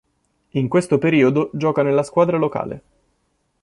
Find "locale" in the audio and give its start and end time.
2.37-2.81